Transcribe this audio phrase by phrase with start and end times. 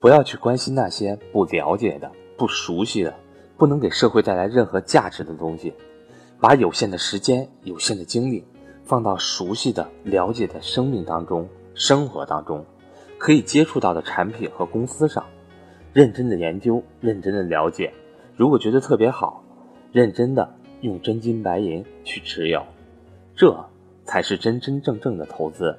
[0.00, 3.12] 不要去关心那些不了解的、不熟悉的、
[3.56, 5.74] 不能给社会带来任何价值的东西，
[6.40, 8.44] 把有限的时间、有限的精力
[8.84, 12.64] 放到熟悉的、了解的生命当中、生活当中，
[13.18, 15.24] 可以接触到的产品和公司上，
[15.92, 17.92] 认真的研究、认真的了解。
[18.36, 19.42] 如果觉得特别好，
[19.90, 20.48] 认真的
[20.80, 22.64] 用真金白银去持有，
[23.34, 23.52] 这
[24.04, 25.76] 才是真真正正的投资。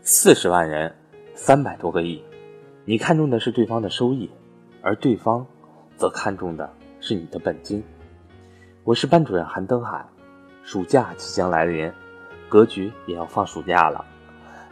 [0.00, 0.90] 四十万人，
[1.34, 2.22] 三百多个亿。
[2.86, 4.30] 你看重的是对方的收益，
[4.82, 5.46] 而对方
[5.96, 7.82] 则看重的是你的本金。
[8.82, 10.04] 我是班主任韩登海，
[10.62, 11.90] 暑假即将来临，
[12.46, 14.04] 格局也要放暑假了。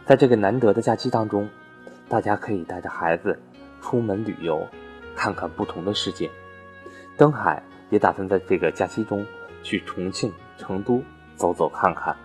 [0.05, 1.49] 在这个难得的假期当中，
[2.07, 3.39] 大家可以带着孩子
[3.81, 4.67] 出门旅游，
[5.15, 6.29] 看看不同的世界。
[7.17, 9.25] 登海也打算在这个假期中
[9.63, 11.01] 去重庆、成都
[11.35, 12.15] 走走看看。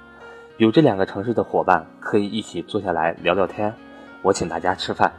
[0.59, 3.75] 有这两个城市的伙伴可以一起坐下来聊聊天，
[4.21, 5.11] 我请大家吃饭。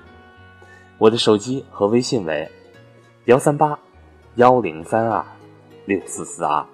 [0.99, 2.51] 我的手机和微信为
[3.23, 3.79] 幺三八
[4.35, 5.25] 幺零三二
[5.85, 6.65] 六四四二。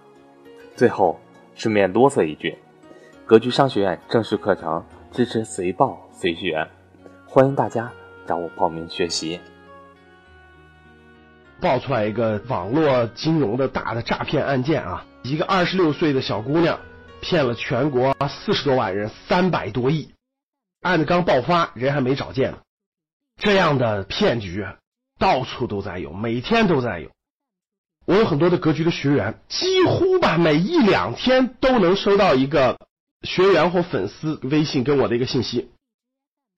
[0.75, 1.19] 最后
[1.53, 2.57] 顺便啰嗦一句，
[3.27, 6.67] 格局商学院正式课程支持随报随学，
[7.27, 7.91] 欢迎大家
[8.25, 9.39] 找我报名学习。
[11.61, 15.05] 爆出来一个网络金融的大的诈骗案件啊！
[15.21, 16.79] 一个二十六岁的小姑娘
[17.21, 20.09] 骗了全国四十多万人三百多亿，
[20.81, 22.57] 案子刚爆发，人还没找见呢。
[23.37, 24.65] 这样的骗局
[25.19, 27.09] 到处都在有，每天都在有。
[28.05, 32.77] 我有很多的格局的学员，几乎吧每一两天都能收到一个
[33.23, 35.71] 学员或粉丝微信跟我的一个信息，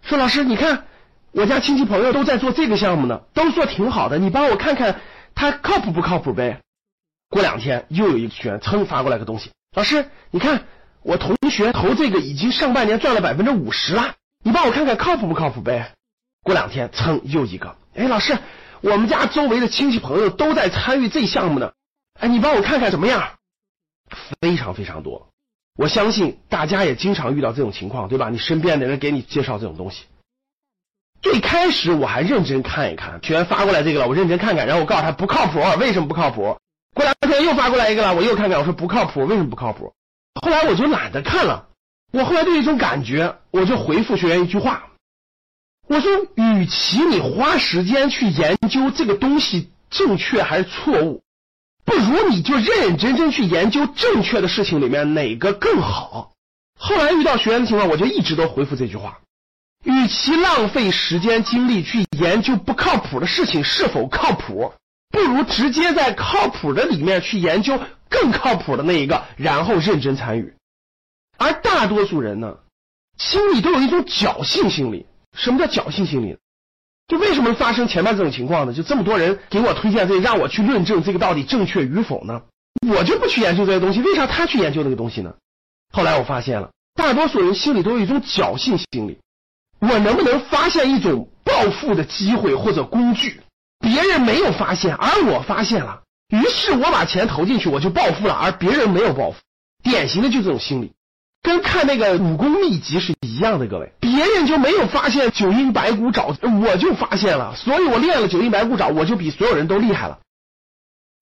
[0.04, 0.86] 说老师，你看
[1.32, 5.00] 我家亲戚朋友都在做这个项目呢，都说挺好的，你帮我看看
[5.36, 6.62] 他靠谱不靠谱呗。
[7.30, 10.66] 过两天又有一个学员噌发过来个东西，老师，你看
[11.02, 15.94] 我同学投这个已经上半年赚了百分之五十了，你帮我看看靠谱不靠谱呗。
[16.48, 18.38] 过两天，噌又一个，哎，老师，
[18.80, 21.74] 我们家周围的亲戚朋友都在参与这项目呢，
[22.22, 23.32] 哎，你帮我看看怎么样？
[24.40, 25.28] 非常非常多，
[25.76, 28.30] 我相信大家也经常遇到这种情况，对吧？
[28.30, 30.06] 你身边的人给你介绍这种东西，
[31.22, 36.58] 最开始我还认真看一看，学员发过来这个了，我认真看看，然后我告诉他不靠谱，为什么不靠谱？
[36.96, 39.94] 过两天又发过来一个了，我又看看，我说不靠谱，为什么不靠谱？
[40.42, 41.68] 后来我就懒得看了，
[42.14, 44.88] 我后来就有一种感觉，我就回复学员一句话。
[45.88, 51.24] 我说，与其你花时间去研究这个东西正确还是错误，
[51.86, 56.32] 不如你就认认真真去研究正确的事情里面哪个更好。
[56.78, 59.20] 后来遇到学员的情况，我就一直都回复这句话：，
[59.84, 64.74] 与其浪费时间精力去研究不靠谱的事情是否靠谱，
[65.10, 70.54] 不如直接在靠谱的里面去研究更靠谱的那一个，然后认真参与。
[71.38, 72.58] 而大多数人呢，
[73.18, 75.06] 心里都有一种侥幸心理。
[75.38, 76.38] 什么叫侥幸心理？
[77.08, 78.74] 就为什么发生前面这种情况呢？
[78.74, 82.42] 就这么多人给我推荐这，让我去论证这个到底正确与否呢？
[82.86, 85.36] 我就不去研究这些东西，为啥他去研究那个东西呢？
[85.94, 89.20] 后来我发现了，大多数人心里都有一种侥幸心理。
[89.80, 93.40] 我能不能发现一种暴富的机会或者工具？
[93.80, 99.38] 别人没有发现，而我发现了，于是我把钱投进去，我就暴富了，而别人没有暴富。
[99.84, 100.94] 典型的就这种心理。
[101.42, 110.20] 跟看那个武功秘籍是一样的，各位，别人就没有发现九阴白骨爪，我就发现了，所以我练了九阴白骨爪，我就比所有人都厉害了。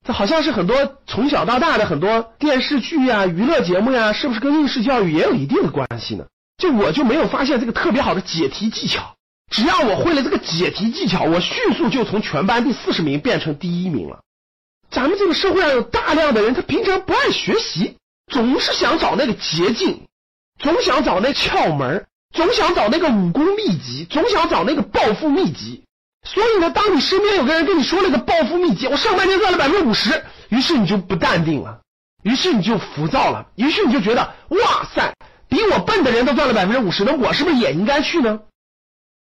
[0.06, 6.26] 这好像是很多从小到大的很多电视剧呀、娱乐节目呀，是不是跟应试教育也有一定的关系呢？
[6.58, 9.16] 就我就没有发现这个特别好的解题技巧，
[9.52, 14.22] 只要我会了这个解题技巧，我迅速就从全班第四十名变成第一名了。
[14.90, 17.98] 咱们这个社会上有大量的人，他平常不爱学习，
[18.28, 20.02] 总是想找那个捷径。
[20.58, 25.84] 总想找那窍门，总想找那个武功秘籍，总想找那个暴富秘籍。
[26.24, 31.82] 所以呢，当你身边有个人跟你说了个暴富秘籍，我上半年赚了百分之五十，于是你就不淡定了，
[32.24, 35.14] 于是你就浮躁了，于是你就觉得哇塞，
[35.50, 38.40] 比我笨的人都赚了百分之五十，那我是不是也应该去呢？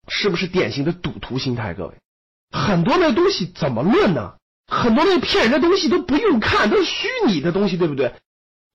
[0.08, 1.76] 是不是典型的赌徒心态？
[1.76, 1.94] 各位，
[2.52, 4.34] 很多那东西怎么论呢？
[4.68, 8.16] 很多那骗人的东西都不用看，都是虚拟的东西，对不对？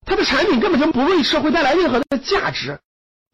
[0.06, 2.80] 他的产品根本就不为社会带来任何的价值，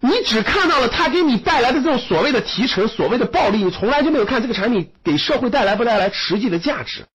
[0.01, 7.07] 你只看到了他给你带来的这种所谓的提成、所谓的暴利，你从来就没有看这个产品给社会带来不带来实际的价值。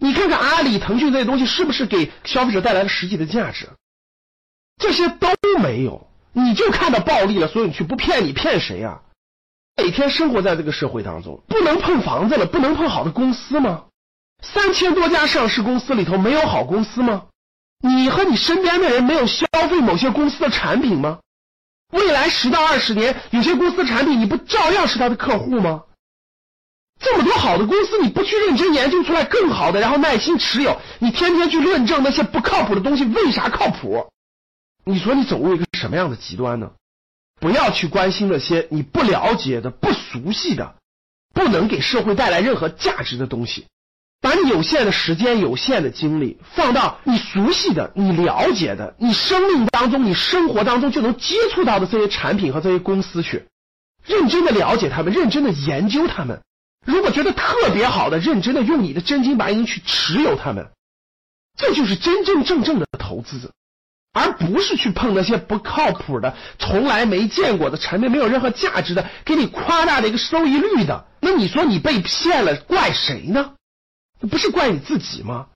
[0.00, 3.68] 你看看阿里、腾讯这些东西是不是给消费者带来了实际的价值？
[4.80, 5.28] 这些都
[5.60, 9.02] 没有，你就看到暴利了，所以你去不骗你骗谁啊？
[9.76, 13.86] 每天生活在这个社会当中，不能碰房子了，不能碰好的公司吗？
[14.40, 17.26] 三千多家上市公司里头没有好公司吗？
[17.80, 21.20] 你和你身边的人没有消费某些公司的产品吗？
[21.92, 25.84] 未来十到二十年，有些公司的产品你不照样是他的客户吗？
[27.00, 34.10] 这么多好的公司，你不去认真研究出来更好的，然后耐心持有，你天天去论证那些不靠谱的东西为啥靠谱？
[34.84, 36.72] 你说你走入一个什么样的极端呢？
[37.40, 40.74] 不要去关心那些你不了解的、不熟悉的、
[41.32, 43.68] 不能给社会带来任何价值的东西。
[44.20, 53.46] 把你有限的时间、有限的精力放到你熟悉的、你了解的、你生命当中、你生活当中就能接触到的这些产品和这些公司去，
[54.04, 56.40] 认真的了解他们，认真的研究他们。
[56.84, 60.68] 如果觉得特别好的，认真的用你的真金白银去持有他们，
[61.56, 63.52] 这就是真真正正的投资，
[64.12, 71.06] 而不是去碰那些不靠谱的、从来没见过的产品、没有任何价值的，给你夸大的一个收益率的。
[71.20, 73.52] 那你说你被骗了，怪谁呢？
[74.26, 75.48] 不是怪你自己吗？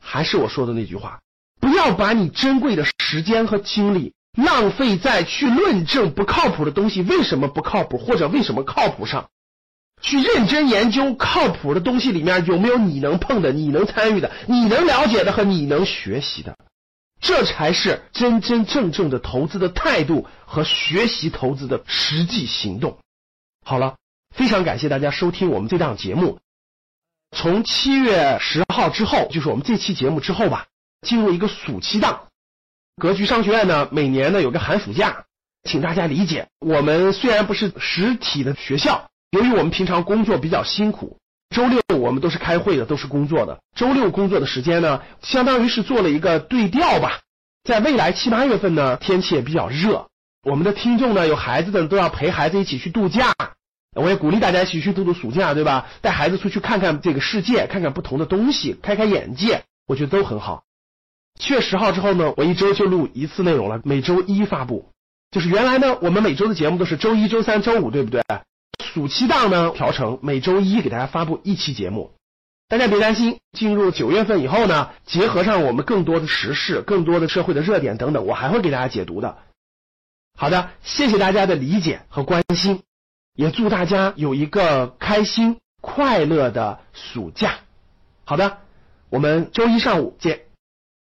[0.00, 1.20] 还是我说的那句话，
[1.60, 9.30] 不要把你珍贵的时间和精力浪费在去论证不靠谱的东西为什么不靠谱或者为什么靠谱上，
[10.02, 16.58] 去认真研究靠谱的东西里面有没有你能碰的、你能参与的、你能了解的和你能学习的，
[17.20, 22.98] 这才是真真正正的投资的态度和学习投资的实际行动。
[23.64, 23.96] 好了，
[24.34, 26.40] 非常感谢大家收听我们这档节目。
[27.34, 30.66] 从七月十号之后，就是我们这期节目之后吧，
[31.02, 32.28] 进入一个暑期档。
[32.96, 35.24] 格局商学院呢，每年呢有个寒暑假，
[35.68, 36.46] 请大家理解。
[36.60, 41.18] 我们虽然不是实体的学校，由于我们平常工作比较辛苦，
[41.54, 43.58] 周六我们都是开会的，都是工作的。
[43.76, 47.20] 周六工作的时间呢，相当于是做了一个对调吧。
[47.64, 50.08] 在未来七八月份呢，天气也比较热，
[50.44, 53.34] 我们的听众呢有孩子的都要陪孩子一起去度假。
[53.94, 55.86] 我也鼓励大家一起去度度暑假，对吧？
[56.00, 60.64] 带孩子出去看看这个世界，看看不同的东西，开开眼界，我觉得都很好。
[61.38, 64.90] 七月十号之后呢，我一周就录一次内容了，每周一发布。
[65.30, 68.22] 就是原来呢，我们每周的节目都是周一周三周五，对不对？
[68.84, 72.12] 暑期档呢调成每周一给大家发布一期节目。
[72.68, 79.38] 大家别担心，进入九月份以后呢，结合上我们更多的时事、更多的社会的热点等等，我还会给大家解读的。
[80.38, 82.82] 好的，谢谢大家的理解和关心。
[83.34, 87.56] 也祝大家有一个开心快乐的暑假。
[88.24, 88.58] 好的，
[89.10, 90.42] 我们周一上午见。